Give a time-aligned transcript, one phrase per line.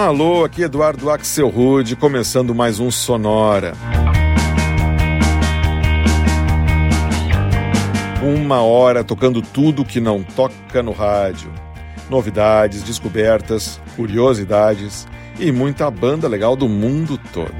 [0.00, 3.74] Alô, aqui Eduardo Axel Rude, começando mais um Sonora.
[8.22, 11.52] Uma hora tocando tudo que não toca no rádio.
[12.08, 15.06] Novidades, descobertas, curiosidades
[15.38, 17.52] e muita banda legal do mundo todo.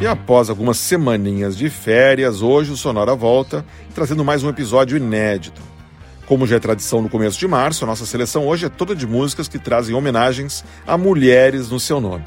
[0.00, 5.60] E após algumas semaninhas de férias, hoje o Sonora volta, trazendo mais um episódio inédito.
[6.30, 9.04] Como já é tradição no começo de março, a nossa seleção hoje é toda de
[9.04, 12.24] músicas que trazem homenagens a mulheres no seu nome.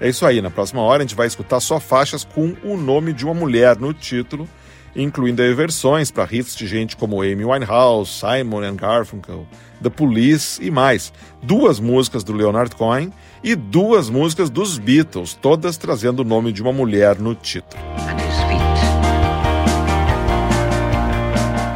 [0.00, 3.12] É isso aí, na próxima hora a gente vai escutar só faixas com o nome
[3.12, 4.48] de uma mulher no título,
[4.94, 9.48] incluindo versões para hits de gente como Amy Winehouse, Simon and Garfunkel,
[9.82, 11.12] The Police e mais.
[11.42, 16.62] Duas músicas do Leonard Cohen e duas músicas dos Beatles, todas trazendo o nome de
[16.62, 17.82] uma mulher no título.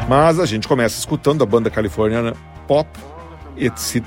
[0.09, 2.35] Mas a gente começa escutando a banda californiana
[2.67, 2.89] Pop
[3.59, 4.03] Etc.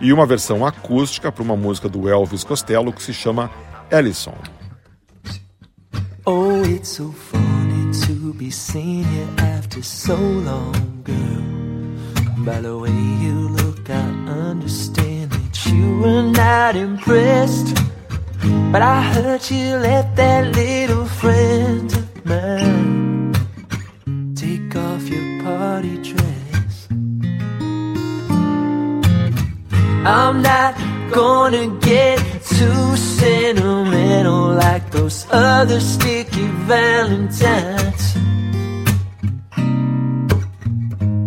[0.00, 3.50] e uma versão acústica para uma música do Elvis Costello que se chama
[3.90, 4.34] Ellison.
[6.24, 10.72] Oh, it's so funny to be seen here after so long,
[11.04, 12.44] girl.
[12.44, 17.74] By the way you look, I understand that you were not impressed.
[18.70, 23.01] But I heard you left that little friend of mine.
[24.72, 26.88] Party dress.
[30.04, 30.74] I'm not
[31.12, 38.14] gonna get too sentimental like those other sticky valentines.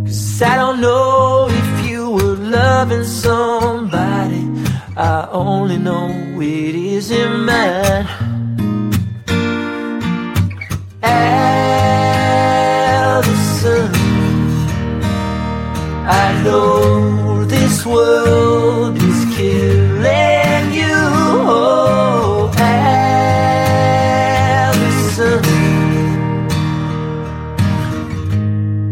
[0.06, 4.44] Cause I don't know if you were loving somebody.
[4.98, 6.10] I only know
[6.42, 8.25] it isn't mine.
[17.86, 20.96] This world is killing you,
[21.48, 22.94] oh, Allison.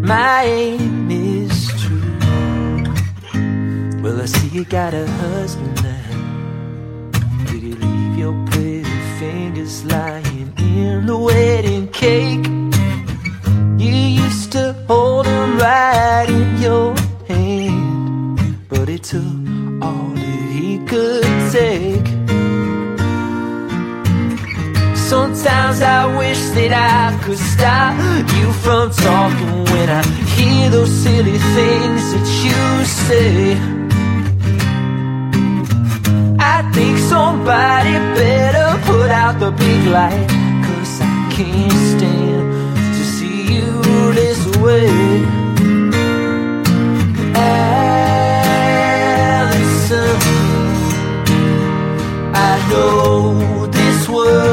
[0.01, 2.19] My aim is true.
[4.01, 7.11] Well, I see you got a husband now.
[7.45, 8.83] Did you leave your pretty
[9.19, 11.72] fingers lying in the wedding
[25.35, 27.97] Sometimes I wish that I could stop
[28.37, 30.03] you from talking when I
[30.37, 33.57] hear those silly things that you say.
[36.37, 40.29] I think somebody better put out the big light,
[40.65, 42.53] cause I can't stand
[42.95, 45.41] to see you this way.
[52.35, 54.52] I know this world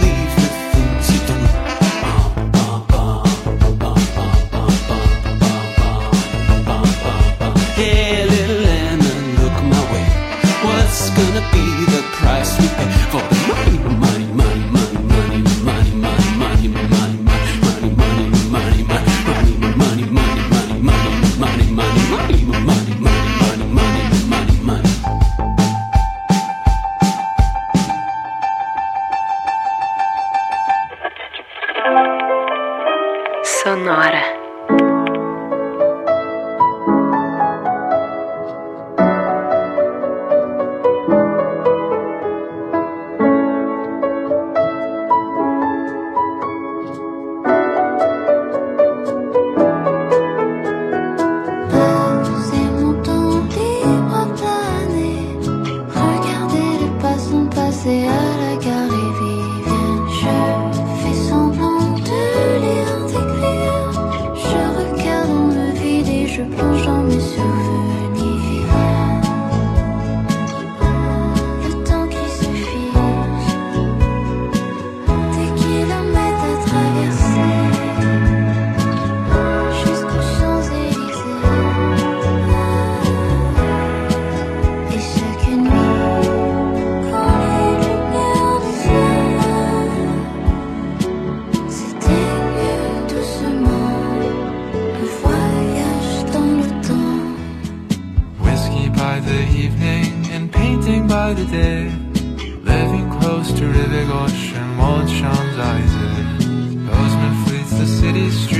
[0.00, 0.37] believe.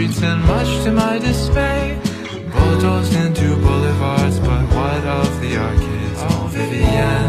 [0.09, 1.99] streets, and much to my dismay,
[2.53, 4.38] bulldozed into boulevards.
[4.41, 6.21] But what of the arcades?
[6.21, 7.27] Oh, Vivienne.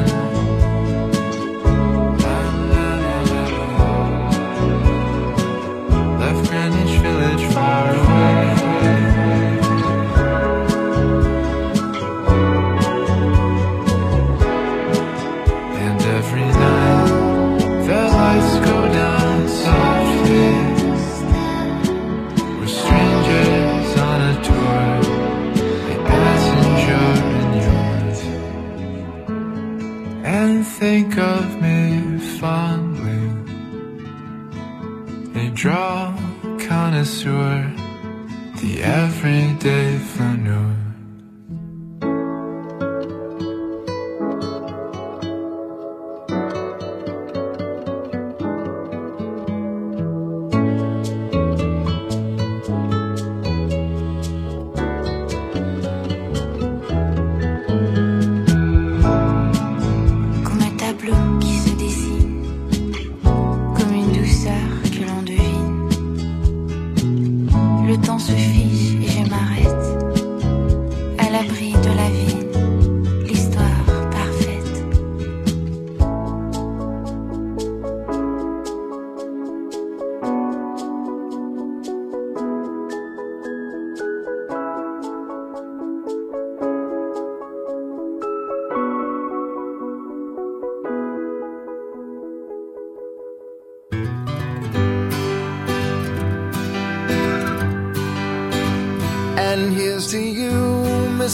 [37.21, 37.58] through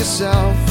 [0.00, 0.69] yourself.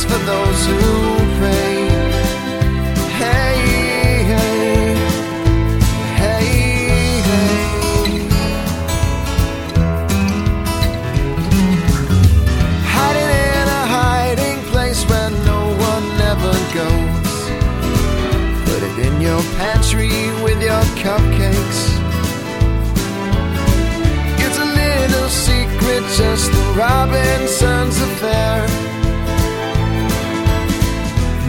[0.00, 0.78] Place for those who
[1.38, 1.88] pray.
[3.18, 3.56] Hey,
[4.30, 4.94] hey,
[6.16, 6.46] hey, hey.
[12.84, 17.36] Hiding in a hiding place where no one ever goes.
[18.66, 21.80] Put it in your pantry with your cupcakes.
[24.44, 28.79] It's a little secret, just the Robinson's affair.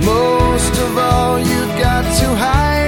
[0.06, 2.81] Most of all, you've got to hide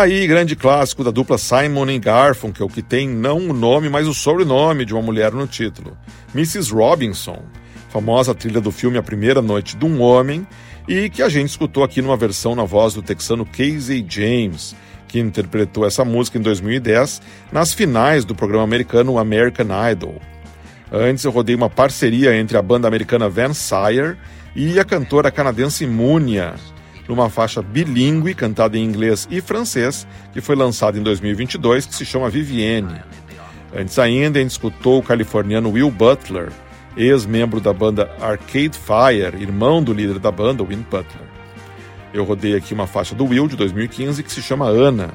[0.00, 4.14] Tá aí, grande clássico da dupla Simon Garfunkel, que tem não o nome, mas o
[4.14, 5.94] sobrenome de uma mulher no título.
[6.34, 6.72] Mrs.
[6.72, 7.42] Robinson,
[7.90, 10.46] famosa trilha do filme A Primeira Noite de um Homem,
[10.88, 14.74] e que a gente escutou aqui numa versão na voz do texano Casey James,
[15.06, 17.20] que interpretou essa música em 2010
[17.52, 20.14] nas finais do programa americano American Idol.
[20.90, 24.16] Antes eu rodei uma parceria entre a banda americana Van Sire
[24.56, 26.54] e a cantora canadense Munia,
[27.10, 32.06] numa faixa bilíngue cantada em inglês e francês, que foi lançada em 2022, que se
[32.06, 33.00] chama Vivienne.
[33.76, 36.50] Antes ainda, a gente escutou o californiano Will Butler,
[36.96, 41.28] ex-membro da banda Arcade Fire, irmão do líder da banda, Win Butler.
[42.14, 45.10] Eu rodei aqui uma faixa do Will de 2015 que se chama Ana.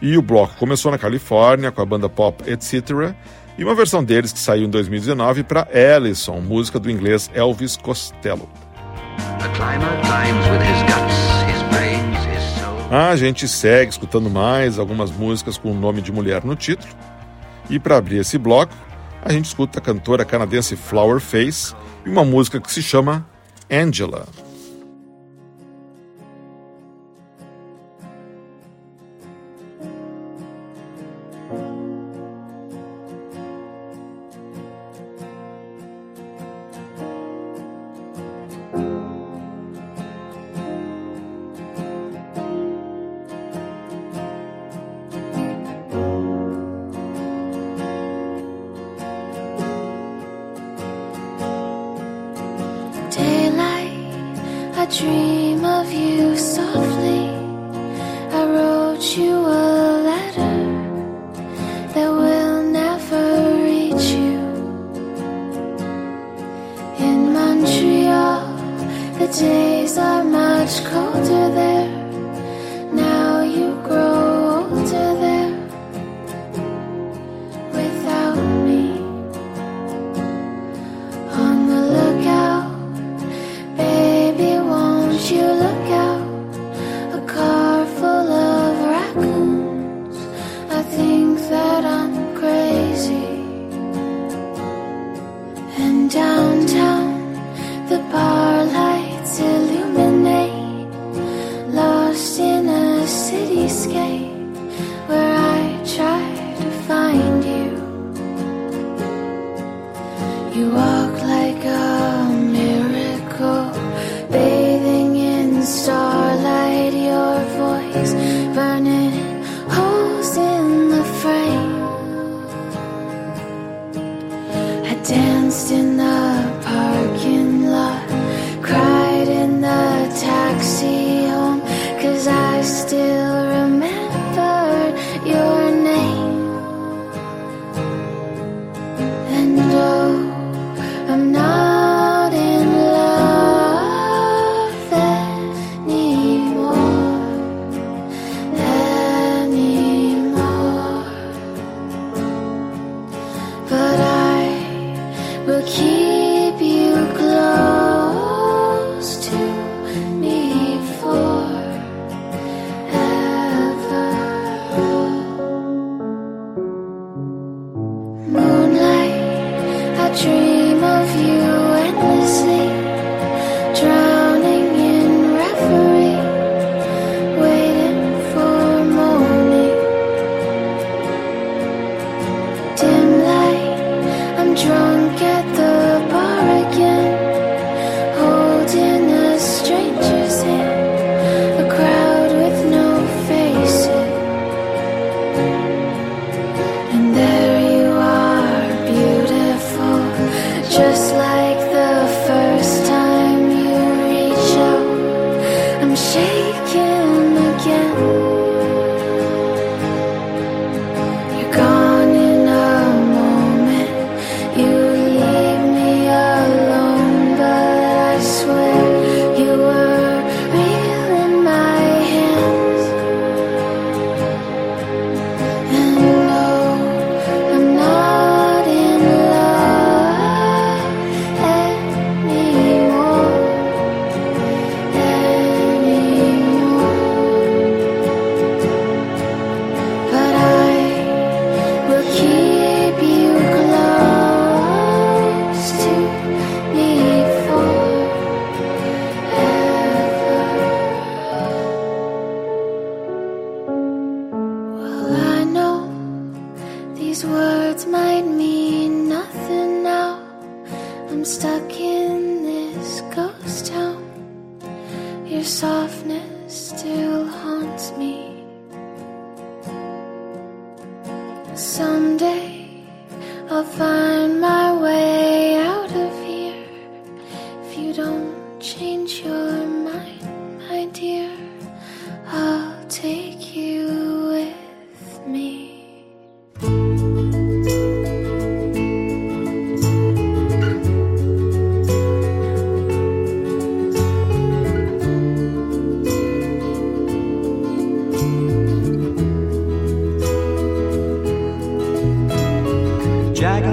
[0.00, 3.14] E o bloco começou na Califórnia com a banda pop Etc.
[3.58, 8.48] E uma versão deles que saiu em 2019 para Ellison, música do inglês Elvis Costello.
[12.90, 16.92] A gente segue escutando mais algumas músicas com o nome de mulher no título.
[17.70, 18.74] E para abrir esse bloco,
[19.22, 21.72] a gente escuta a cantora canadense Flower Face
[22.04, 23.24] e uma música que se chama
[23.70, 24.26] Angela.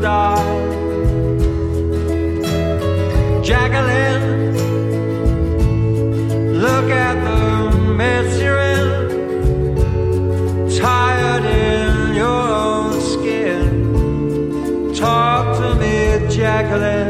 [0.00, 0.60] die.
[3.42, 4.54] Jacqueline,
[6.60, 8.88] look at the mess you're in,
[10.78, 14.94] tired in your own skin.
[14.94, 17.09] Talk to me, Jacqueline.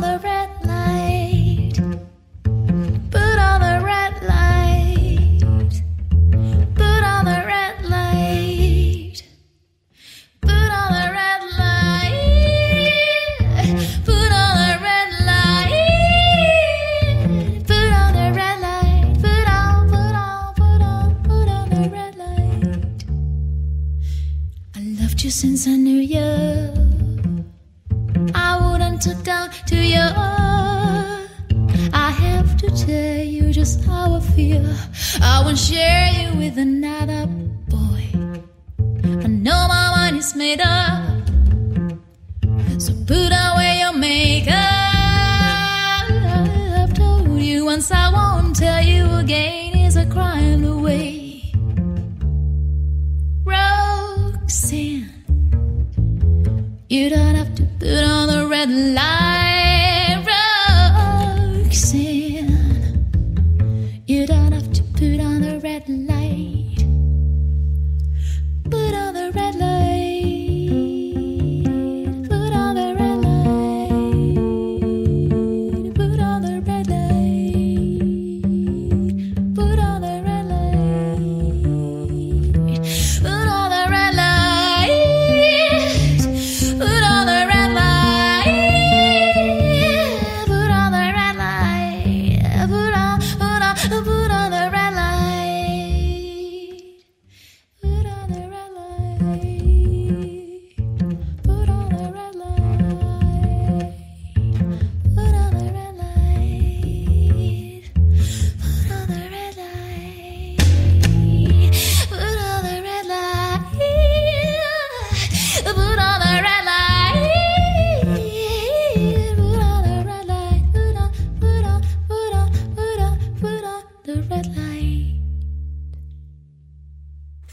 [0.00, 0.27] color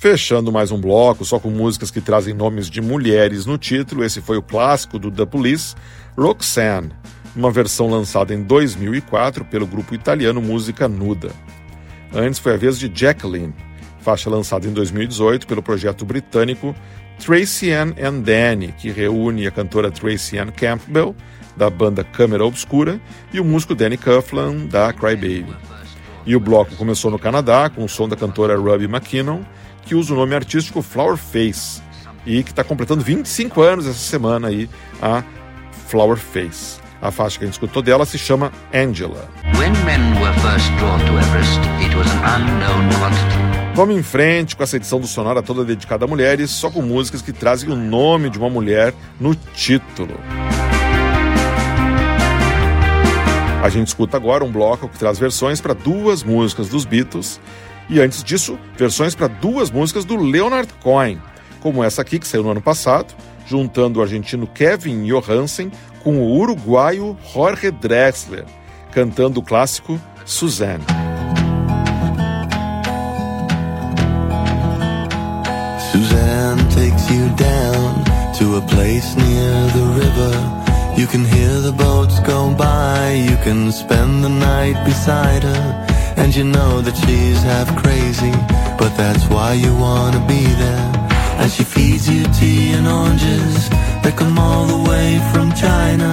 [0.05, 4.21] Fechando mais um bloco, só com músicas que trazem nomes de mulheres no título, esse
[4.21, 5.73] foi o clássico do The Police,
[6.15, 6.91] Roxanne,
[7.35, 11.31] uma versão lançada em 2004 pelo grupo italiano Música Nuda.
[12.13, 13.51] Antes foi a vez de Jacqueline,
[13.99, 16.75] faixa lançada em 2018 pelo projeto britânico
[17.17, 21.15] Tracy Ann and Danny, que reúne a cantora Tracy Ann Campbell,
[21.57, 23.01] da banda Câmera Obscura,
[23.33, 25.47] e o músico Danny Coughlan, da Crybaby.
[26.27, 29.41] E o bloco começou no Canadá, com o som da cantora Ruby McKinnon,
[29.85, 31.81] que usa o nome artístico Flower Face,
[32.25, 34.67] e que está completando 25 anos essa semana aí,
[35.01, 35.23] a
[35.87, 36.83] Flower Face.
[37.01, 39.29] A faixa que a gente escutou dela se chama Angela.
[42.93, 43.75] Everest.
[43.75, 47.21] Vamos em frente com essa edição do Sonora toda dedicada a mulheres, só com músicas
[47.21, 50.19] que trazem o nome de uma mulher no título.
[53.61, 57.39] A gente escuta agora um bloco que traz versões para duas músicas dos Beatles
[57.89, 61.21] e antes disso, versões para duas músicas do Leonard Cohen,
[61.59, 63.13] como essa aqui que saiu no ano passado,
[63.45, 65.71] juntando o argentino Kevin Johansen
[66.03, 68.45] com o uruguaio Jorge Drexler,
[68.91, 70.83] cantando o clássico Suzanne.
[75.91, 78.03] Suzanne takes you down
[78.37, 80.65] to a place near the river.
[80.97, 85.94] You can hear the boats go by, you can spend the night beside her.
[86.17, 88.31] And you know that she's half crazy,
[88.77, 90.91] but that's why you wanna be there.
[91.39, 93.69] And she feeds you tea and oranges
[94.03, 96.11] that come all the way from China.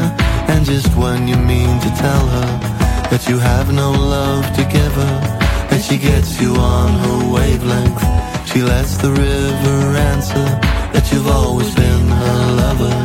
[0.49, 2.51] And just when you mean to tell her
[3.11, 5.17] that you have no love to give her,
[5.71, 8.03] and she gets you on her wavelength,
[8.51, 9.79] she lets the river
[10.13, 10.47] answer
[10.93, 12.97] that you've always been her lover.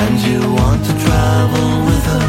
[0.00, 2.26] And you want to travel with her,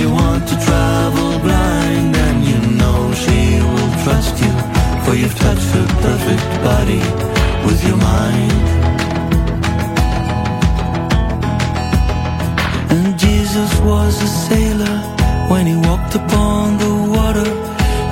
[0.00, 3.40] you want to travel blind, and you know she
[3.72, 4.52] will trust you,
[5.04, 7.02] for you've touched her perfect body
[7.66, 8.66] with your mind.
[12.92, 14.96] And Jesus was a sailor
[15.52, 17.50] when he walked upon the water.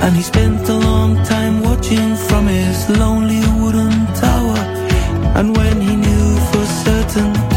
[0.03, 4.59] And he spent a long time watching from his lonely wooden tower.
[5.37, 7.48] And when he knew for certain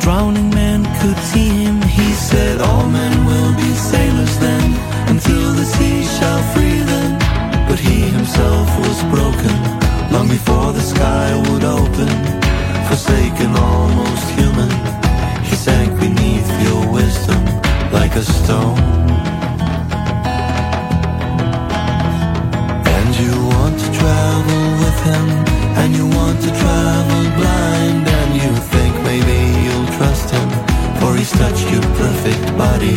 [0.00, 4.68] drowning man could see him, he said, All men will be sailors then,
[5.08, 7.18] until the sea shall free them.
[7.68, 9.56] But he himself was broken
[10.12, 12.08] long before the sky would open.
[12.88, 14.70] Forsaken, almost human,
[15.44, 17.42] he sank beneath your wisdom
[17.92, 18.78] like a stone.
[22.94, 25.26] And you want to travel with him,
[25.80, 28.05] and you want to travel blind,
[31.40, 32.96] touched your perfect body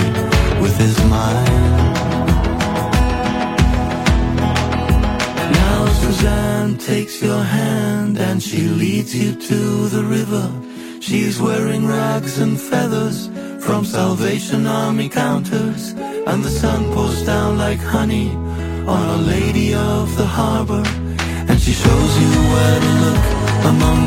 [0.63, 1.85] with his mind.
[5.59, 9.61] Now Suzanne takes your hand and she leads you to
[9.95, 10.45] the river.
[10.99, 13.29] She's wearing rags and feathers
[13.65, 15.93] from Salvation Army counters,
[16.29, 18.29] and the sun pours down like honey
[18.95, 20.83] on a lady of the harbor.
[21.49, 23.25] And she shows you where to look
[23.71, 23.98] among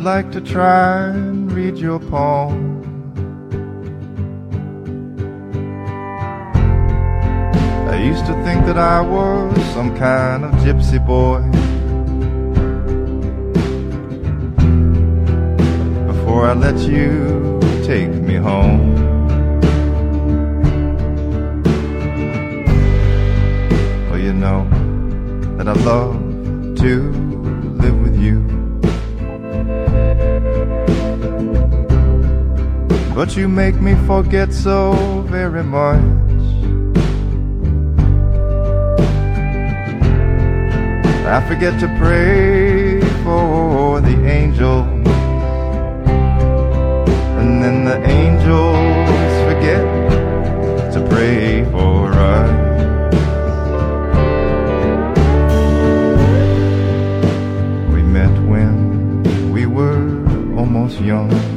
[0.00, 2.80] I'd like to try and read your poem.
[7.86, 11.42] I used to think that I was some kind of gypsy boy.
[16.10, 18.94] Before I let you take me home.
[24.08, 24.66] Well, you know
[25.58, 26.19] that I love
[33.20, 34.94] But you make me forget so
[35.28, 36.00] very much.
[41.26, 44.86] I forget to pray for the angels.
[47.40, 49.84] And then the angels forget
[50.94, 52.50] to pray for us.
[57.92, 60.08] We met when we were
[60.58, 61.49] almost young.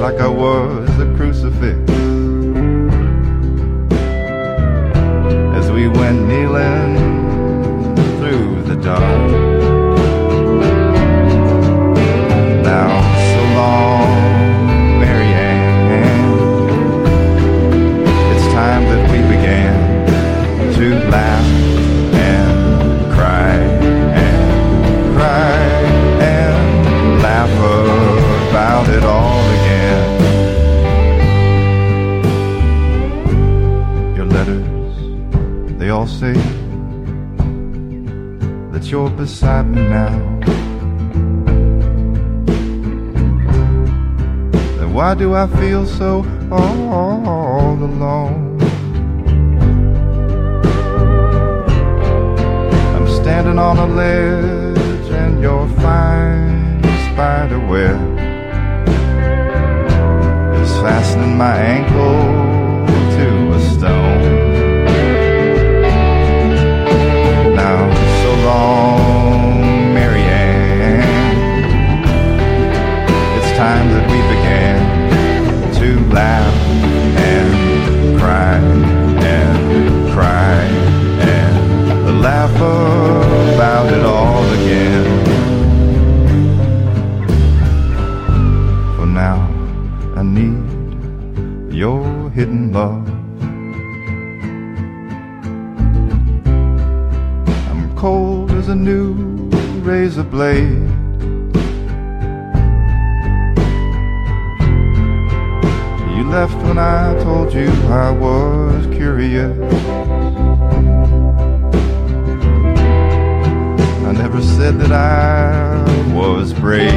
[0.00, 1.78] Like I was a crucifix.
[5.58, 6.96] As we went kneeling
[8.18, 9.39] through the dark.
[39.20, 40.16] Beside me now.
[44.78, 48.58] Then why do I feel so all alone?
[52.94, 58.00] I'm standing on a ledge and your fine spider web
[60.62, 62.49] is fastening my ankle
[73.80, 74.78] time that we began
[75.72, 76.54] to laugh
[77.30, 78.56] and cry
[79.34, 80.54] and cry
[81.34, 85.06] and laugh about it all again.
[88.96, 89.38] For now,
[90.16, 93.08] I need your hidden love.
[97.70, 99.14] I'm cold as a new
[99.82, 100.79] razor blade.
[107.60, 109.56] You I was curious.
[114.06, 116.92] I never said that I was brave.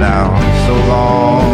[0.00, 0.26] Now,
[0.66, 1.45] so long,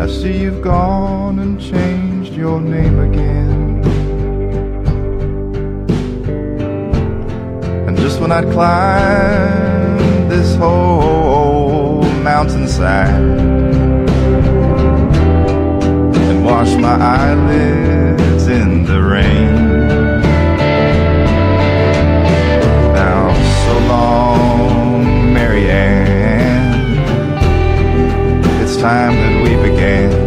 [0.00, 3.84] I see you've gone and changed your name again.
[7.86, 13.10] And just when I'd climb this whole mountainside
[16.30, 19.61] and wash my eyelids in the rain.
[28.82, 30.21] Time that we began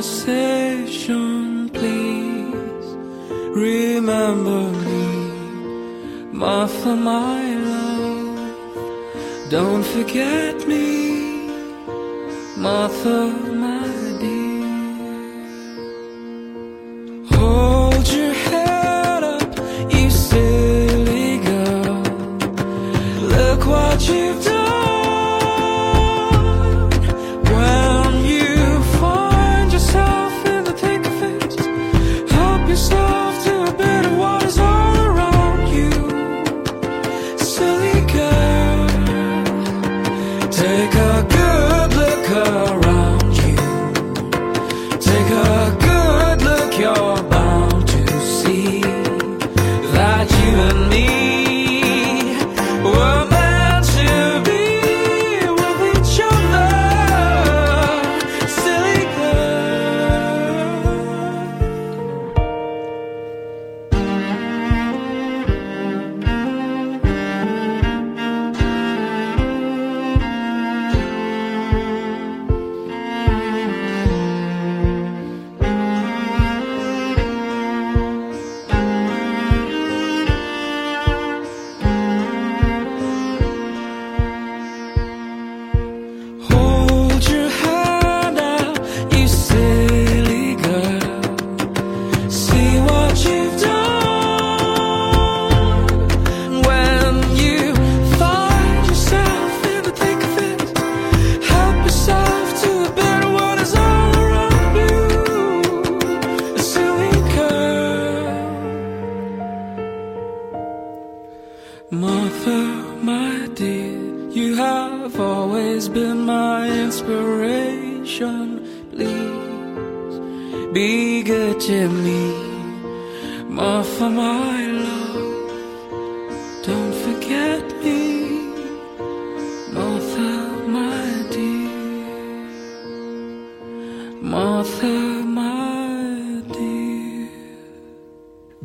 [0.00, 2.86] conversation, please
[3.54, 6.32] remember me.
[6.32, 11.50] Martha, my love, don't forget me.
[12.56, 13.49] Martha,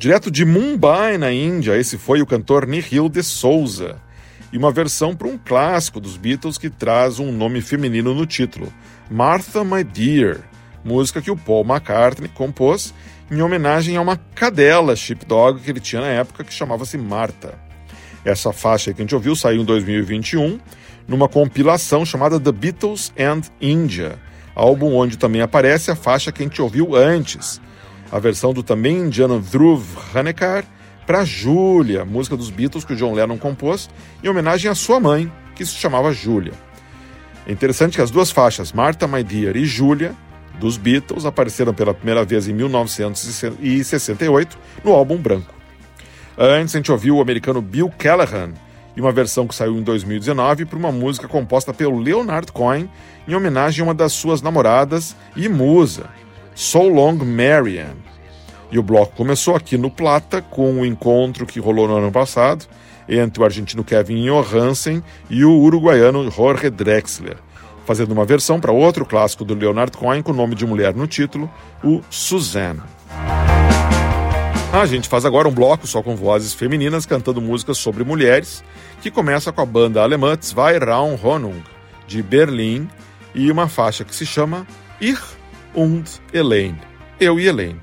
[0.05, 3.99] Direto de Mumbai, na Índia, esse foi o cantor Nihil de Souza.
[4.53, 8.71] E uma versão para um clássico dos Beatles que traz um nome feminino no título,
[9.09, 10.41] Martha My Dear,
[10.83, 12.93] música que o Paul McCartney compôs
[13.31, 17.57] em homenagem a uma cadela sheepdog que ele tinha na época que chamava-se Marta.
[18.23, 20.59] Essa faixa que a gente ouviu saiu em 2021
[21.07, 24.19] numa compilação chamada The Beatles and India,
[24.53, 27.59] álbum onde também aparece a faixa que a gente ouviu antes,
[28.11, 29.83] a versão do também indiano Dhruv
[30.13, 30.65] Hanekar
[31.05, 33.87] para Julia, música dos Beatles que o John Lennon compôs
[34.23, 36.53] em homenagem à sua mãe, que se chamava Julia.
[37.45, 40.15] É interessante que as duas faixas, Martha My Dear e Julia,
[40.59, 45.53] dos Beatles, apareceram pela primeira vez em 1968 no álbum branco.
[46.37, 48.51] Antes a gente ouviu o americano Bill Callahan
[48.95, 52.89] e uma versão que saiu em 2019 para uma música composta pelo Leonard Cohen
[53.27, 56.09] em homenagem a uma das suas namoradas e musa,
[56.55, 58.01] So Long Marianne.
[58.71, 62.11] E o bloco começou aqui no Plata com o um encontro que rolou no ano
[62.11, 62.65] passado
[63.07, 67.37] entre o argentino Kevin Johansen e o uruguaiano Jorge Drexler,
[67.85, 71.05] fazendo uma versão para outro clássico do Leonard Cohen com o nome de mulher no
[71.05, 71.51] título,
[71.83, 72.81] o Suzanne.
[74.73, 78.63] A gente faz agora um bloco só com vozes femininas cantando músicas sobre mulheres,
[79.01, 81.61] que começa com a banda alemã Zwei Raum Honung,
[82.07, 82.89] de Berlim,
[83.33, 84.65] e uma faixa que se chama
[84.99, 85.34] Ich
[85.75, 86.77] und Elaine,
[87.19, 87.79] Eu e Elaine.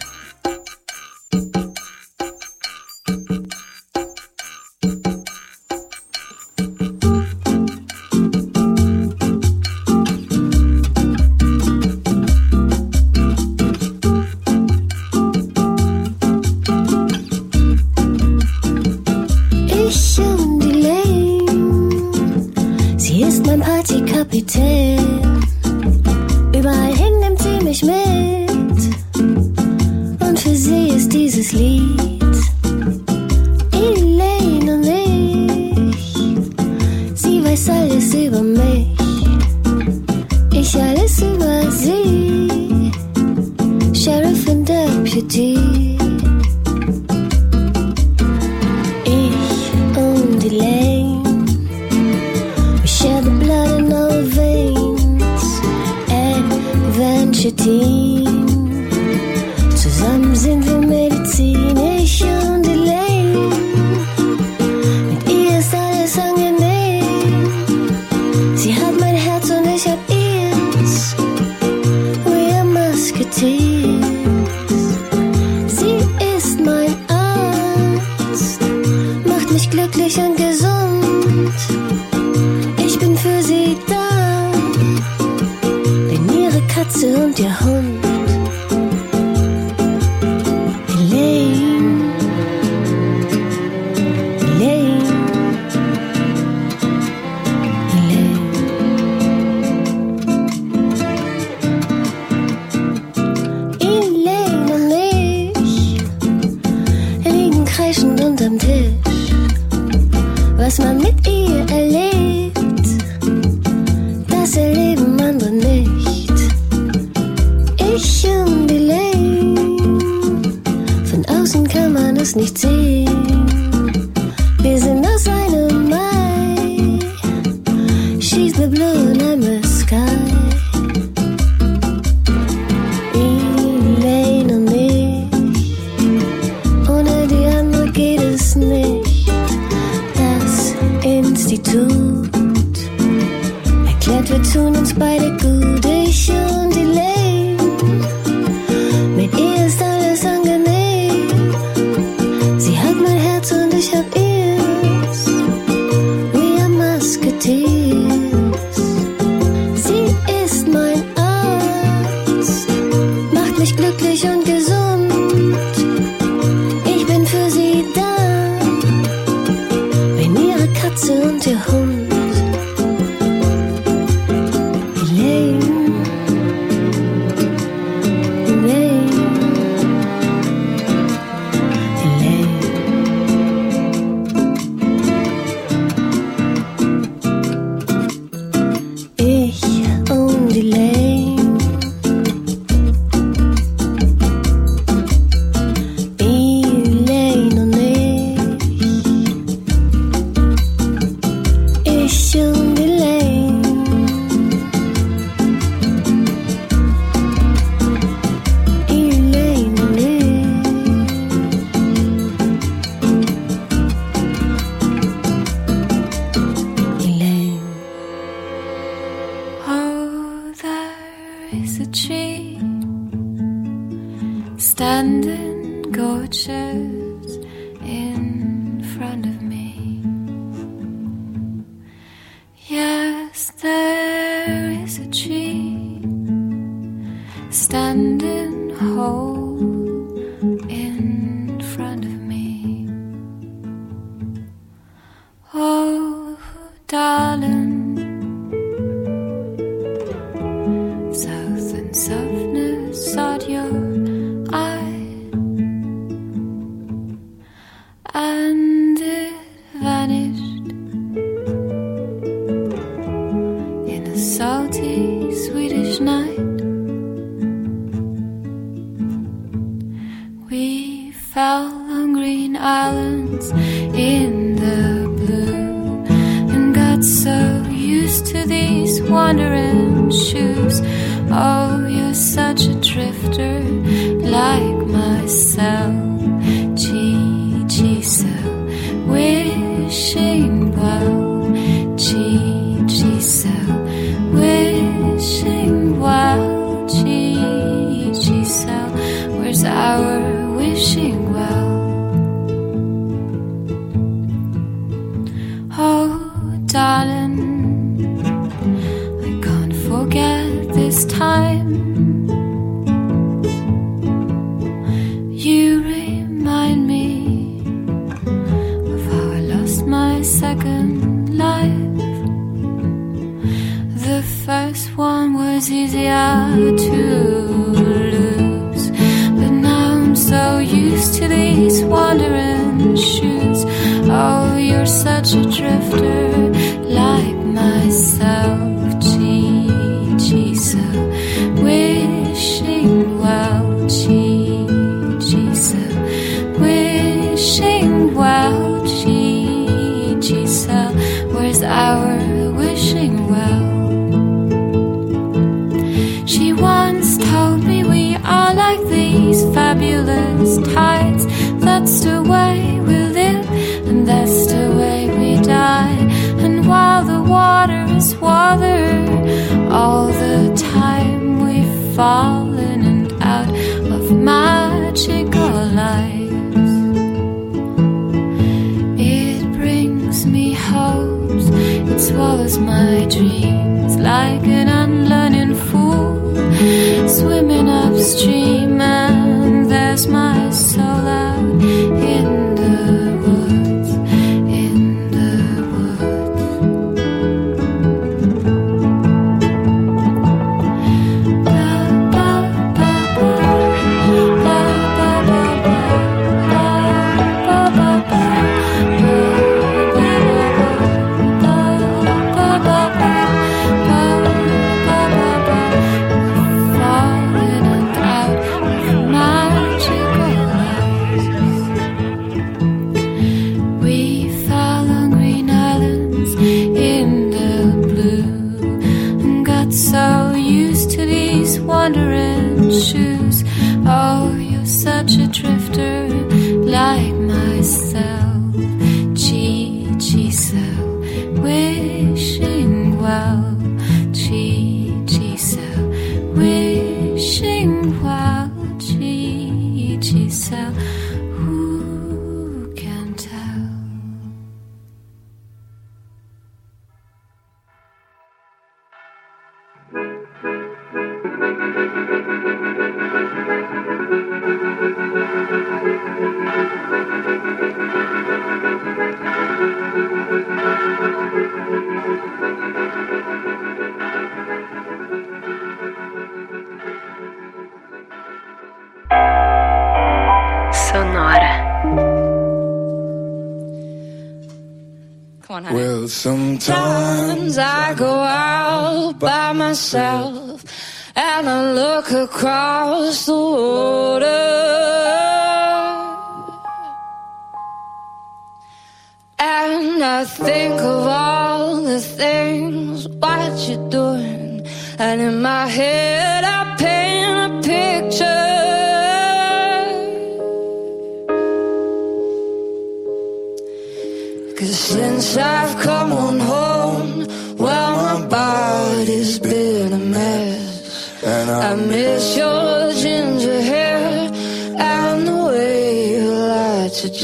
[87.33, 87.51] 点。
[87.51, 88.02] 横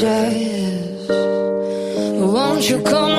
[0.03, 1.09] light.
[2.20, 3.17] Won't you come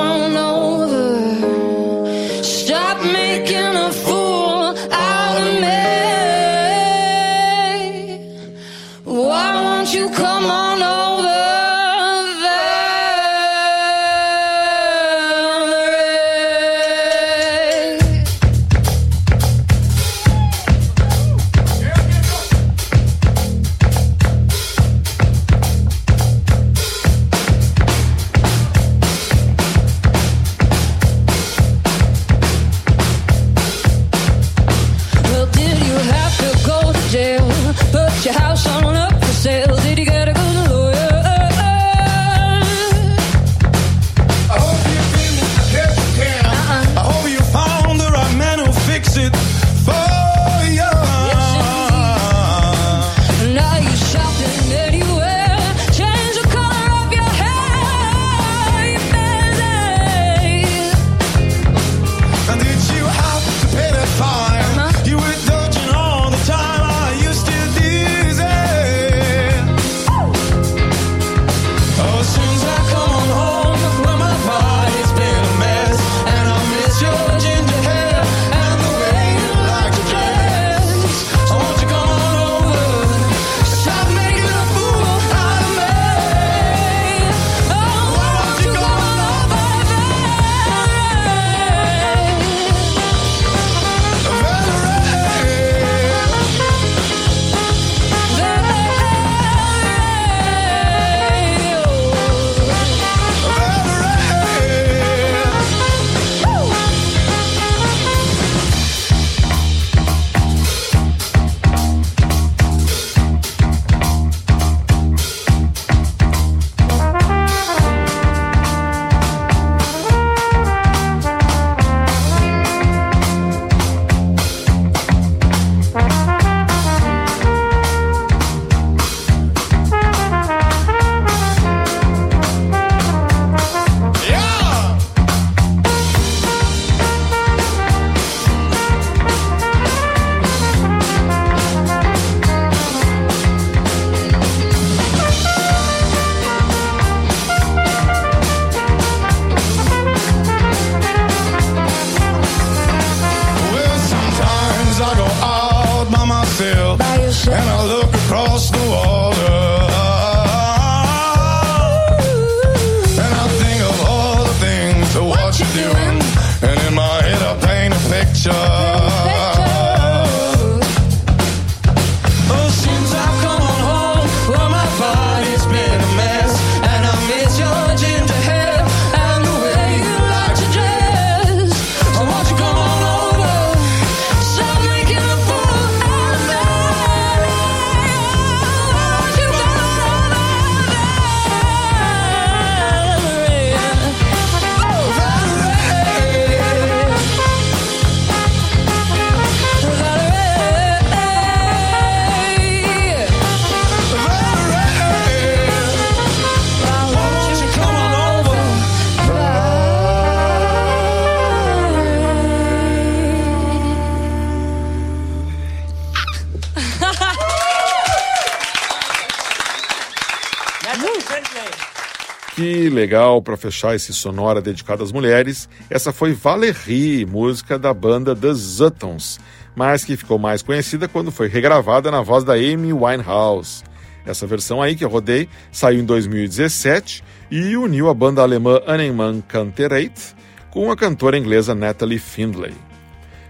[223.00, 225.68] legal para fechar esse sonora dedicado às mulheres.
[225.88, 229.40] Essa foi Valérie, música da banda The Zuttons,
[229.74, 233.82] mas que ficou mais conhecida quando foi regravada na voz da Amy Winehouse.
[234.26, 239.40] Essa versão aí que eu rodei saiu em 2017 e uniu a banda alemã Annenmann
[239.48, 240.36] Canterate
[240.70, 242.74] com a cantora inglesa Natalie Findlay.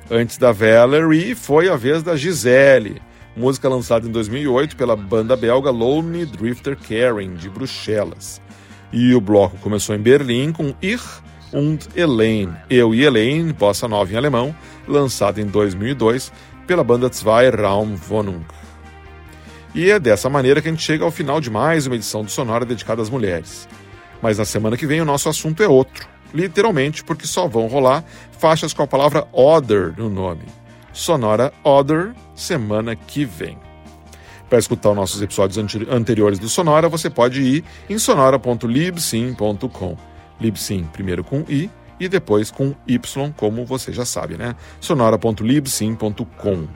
[0.09, 3.03] Antes da Valerie foi a vez da Gisele,
[3.37, 8.41] música lançada em 2008 pela banda belga Lone Drifter Karen, de Bruxelas.
[8.93, 11.05] E o bloco começou em Berlim com Ich
[11.53, 14.55] und Elaine, Eu e Elaine, bossa nova em alemão,
[14.87, 16.33] lançada em 2002
[16.67, 18.45] pela banda Zwei Raumwohnung.
[19.75, 22.31] E é dessa maneira que a gente chega ao final de mais uma edição do
[22.31, 23.69] Sonora dedicada às mulheres.
[24.21, 28.05] Mas na semana que vem o nosso assunto é outro, literalmente porque só vão rolar
[28.39, 30.43] faixas com a palavra Other no nome.
[30.93, 33.57] Sonora Other, semana que vem.
[34.51, 39.97] Para escutar os nossos episódios ante- anteriores do Sonora, você pode ir em sonora.libsim.com.
[40.41, 41.71] Libsim primeiro com I
[42.01, 44.57] e depois com Y, como você já sabe, né?
[44.81, 46.67] sonora.libsim.com.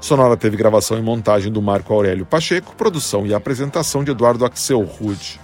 [0.00, 4.80] Sonora teve gravação e montagem do Marco Aurélio Pacheco, produção e apresentação de Eduardo Axel
[4.80, 5.38] Rude.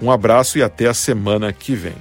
[0.00, 1.96] Um abraço e até a semana que vem.